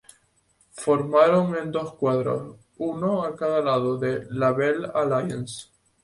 Formaron 0.73 1.55
en 1.55 1.71
dos 1.71 1.93
cuadros, 1.93 2.57
uno 2.79 3.23
a 3.23 3.35
cada 3.35 3.61
lado 3.61 3.99
de 3.99 4.25
"La 4.31 4.51
Belle 4.51 4.87
Alliance". 4.95 5.67